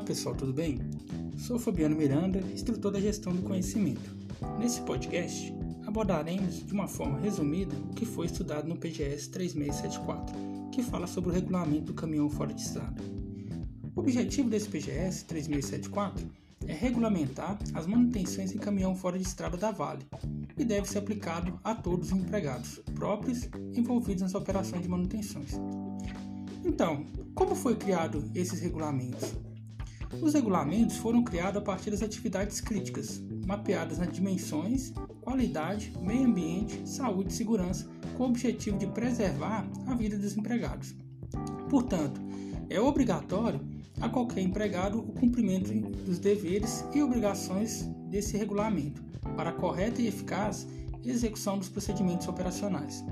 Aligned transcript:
pessoal, 0.00 0.34
tudo 0.34 0.52
bem? 0.52 0.78
Sou 1.36 1.58
Fabiano 1.58 1.94
Miranda, 1.94 2.38
instrutor 2.52 2.92
da 2.92 3.00
gestão 3.00 3.34
do 3.34 3.42
conhecimento. 3.42 4.16
Nesse 4.58 4.80
podcast, 4.82 5.52
abordaremos 5.86 6.64
de 6.64 6.72
uma 6.72 6.88
forma 6.88 7.18
resumida 7.18 7.74
o 7.76 7.94
que 7.94 8.06
foi 8.06 8.26
estudado 8.26 8.68
no 8.68 8.76
PGS 8.76 9.28
3674, 9.30 10.34
que 10.70 10.82
fala 10.82 11.06
sobre 11.06 11.30
o 11.30 11.32
regulamento 11.32 11.86
do 11.86 11.94
caminhão 11.94 12.30
fora 12.30 12.54
de 12.54 12.62
estrada. 12.62 13.02
O 13.94 14.00
objetivo 14.00 14.48
desse 14.48 14.68
PGS 14.68 15.24
3674 15.26 16.26
é 16.66 16.72
regulamentar 16.72 17.58
as 17.74 17.86
manutenções 17.86 18.54
em 18.54 18.58
caminhão 18.58 18.94
fora 18.94 19.18
de 19.18 19.24
estrada 19.24 19.56
da 19.56 19.70
Vale 19.70 20.06
e 20.56 20.64
deve 20.64 20.88
ser 20.88 20.98
aplicado 20.98 21.60
a 21.62 21.74
todos 21.74 22.12
os 22.12 22.18
empregados 22.18 22.80
próprios 22.94 23.48
envolvidos 23.74 24.22
nas 24.22 24.34
operações 24.34 24.82
de 24.82 24.88
manutenções. 24.88 25.52
Então, 26.64 27.04
como 27.34 27.54
foi 27.54 27.76
criado 27.76 28.30
esses 28.34 28.60
regulamentos? 28.60 29.51
Os 30.20 30.34
regulamentos 30.34 30.96
foram 30.96 31.24
criados 31.24 31.60
a 31.60 31.64
partir 31.64 31.90
das 31.90 32.02
atividades 32.02 32.60
críticas, 32.60 33.22
mapeadas 33.46 33.98
nas 33.98 34.12
dimensões, 34.12 34.92
qualidade, 35.20 35.92
meio 36.00 36.26
ambiente, 36.26 36.86
saúde 36.88 37.32
e 37.32 37.36
segurança, 37.36 37.88
com 38.16 38.24
o 38.24 38.28
objetivo 38.28 38.78
de 38.78 38.86
preservar 38.86 39.66
a 39.86 39.94
vida 39.94 40.18
dos 40.18 40.36
empregados. 40.36 40.94
Portanto, 41.70 42.20
é 42.68 42.80
obrigatório 42.80 43.60
a 44.00 44.08
qualquer 44.08 44.42
empregado 44.42 44.98
o 44.98 45.12
cumprimento 45.12 45.72
dos 46.04 46.18
deveres 46.18 46.84
e 46.94 47.02
obrigações 47.02 47.88
desse 48.08 48.36
regulamento 48.36 49.02
para 49.36 49.50
a 49.50 49.54
correta 49.54 50.02
e 50.02 50.08
eficaz 50.08 50.66
execução 51.04 51.58
dos 51.58 51.68
procedimentos 51.68 52.28
operacionais. 52.28 53.04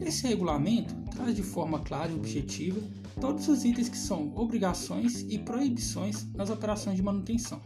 Esse 0.00 0.26
regulamento 0.26 0.94
traz 1.10 1.34
de 1.34 1.42
forma 1.42 1.80
clara 1.80 2.10
e 2.10 2.14
objetiva 2.14 2.80
todos 3.20 3.48
os 3.48 3.64
itens 3.64 3.88
que 3.88 3.96
são 3.96 4.32
obrigações 4.36 5.22
e 5.28 5.38
proibições 5.38 6.26
nas 6.34 6.50
operações 6.50 6.96
de 6.96 7.02
manutenção. 7.02 7.60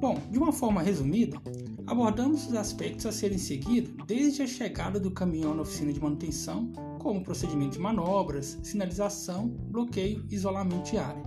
Bom, 0.00 0.20
de 0.30 0.38
uma 0.38 0.52
forma 0.52 0.82
resumida, 0.82 1.40
abordamos 1.86 2.46
os 2.46 2.54
aspectos 2.54 3.06
a 3.06 3.12
serem 3.12 3.38
seguidos 3.38 3.94
desde 4.06 4.42
a 4.42 4.46
chegada 4.46 5.00
do 5.00 5.10
caminhão 5.10 5.54
na 5.54 5.62
oficina 5.62 5.92
de 5.92 6.00
manutenção, 6.00 6.70
como 6.98 7.22
procedimento 7.22 7.72
de 7.72 7.78
manobras, 7.78 8.58
sinalização, 8.62 9.48
bloqueio 9.48 10.24
e 10.28 10.34
isolamento 10.34 10.90
de 10.90 10.98
área. 10.98 11.22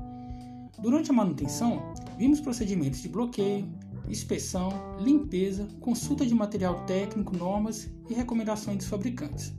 Durante 0.81 1.09
a 1.09 1.13
manutenção, 1.13 1.93
vimos 2.17 2.39
procedimentos 2.39 3.01
de 3.01 3.09
bloqueio, 3.09 3.67
inspeção, 4.07 4.69
limpeza, 4.99 5.67
consulta 5.79 6.25
de 6.25 6.33
material 6.33 6.85
técnico, 6.85 7.35
normas 7.35 7.89
e 8.09 8.13
recomendações 8.13 8.77
dos 8.77 8.87
fabricantes. 8.87 9.53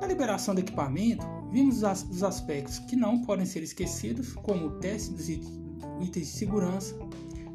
Na 0.00 0.06
liberação 0.06 0.54
do 0.54 0.60
equipamento, 0.60 1.24
vimos 1.52 1.82
os 1.82 2.22
aspectos 2.22 2.78
que 2.78 2.96
não 2.96 3.20
podem 3.20 3.44
ser 3.44 3.62
esquecidos, 3.62 4.32
como 4.32 4.66
o 4.66 4.70
teste 4.80 5.12
dos 5.12 5.28
itens 5.28 5.58
de 6.00 6.24
segurança, 6.24 6.96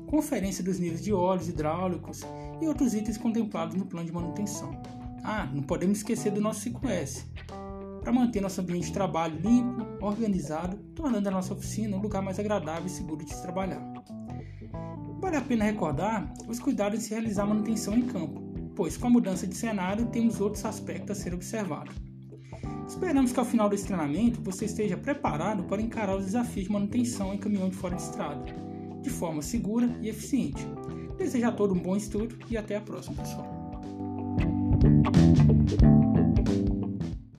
conferência 0.06 0.64
dos 0.64 0.80
níveis 0.80 1.04
de 1.04 1.12
óleos 1.12 1.50
hidráulicos 1.50 2.22
e 2.62 2.68
outros 2.68 2.94
itens 2.94 3.18
contemplados 3.18 3.76
no 3.76 3.88
plano 3.88 4.06
de 4.06 4.14
manutenção. 4.14 4.80
Ah, 5.24 5.50
não 5.52 5.64
podemos 5.64 5.98
esquecer 5.98 6.32
do 6.32 6.40
nosso 6.40 6.70
5S, 6.70 7.26
para 8.02 8.14
manter 8.14 8.40
nosso 8.40 8.62
ambiente 8.62 8.86
de 8.86 8.94
trabalho 8.94 9.38
limpo, 9.42 9.86
organizado, 10.00 10.78
tornando 10.96 11.28
a 11.28 11.32
nossa 11.32 11.54
oficina 11.54 11.98
um 11.98 12.00
lugar 12.00 12.22
mais 12.22 12.40
agradável 12.40 12.86
e 12.86 12.90
seguro 12.90 13.26
de 13.26 13.34
se 13.34 13.42
trabalhar. 13.42 13.82
Vale 15.20 15.36
a 15.36 15.42
pena 15.42 15.66
recordar 15.66 16.32
os 16.48 16.60
cuidados 16.60 17.00
de 17.00 17.06
se 17.06 17.12
realizar 17.12 17.48
manutenção 17.48 17.96
em 17.96 18.04
campo, 18.04 18.40
pois 18.76 18.96
com 18.96 19.08
a 19.08 19.10
mudança 19.10 19.48
de 19.48 19.56
cenário 19.56 20.06
temos 20.06 20.40
outros 20.40 20.64
aspectos 20.64 21.18
a 21.18 21.22
ser 21.22 21.34
observados. 21.34 22.07
Esperamos 22.88 23.34
que 23.34 23.40
ao 23.40 23.46
final 23.46 23.70
desse 23.70 23.86
treinamento 23.86 24.42
você 24.42 24.66
esteja 24.66 24.96
preparado 24.96 25.64
para 25.64 25.82
encarar 25.82 26.16
os 26.16 26.26
desafios 26.26 26.68
de 26.68 26.72
manutenção 26.72 27.34
em 27.34 27.38
caminhão 27.38 27.70
de 27.70 27.76
fora 27.76 27.96
de 27.96 28.02
estrada, 28.02 28.46
de 29.02 29.10
forma 29.10 29.42
segura 29.42 29.94
e 30.02 30.10
eficiente. 30.10 30.66
Desejo 31.18 31.48
a 31.48 31.52
todos 31.52 31.78
um 31.78 31.82
bom 31.82 31.98
estudo 31.98 32.38
e 32.50 32.56
até 32.56 32.78
a 32.78 32.82
próxima, 32.82 33.18
pessoal. 33.18 33.58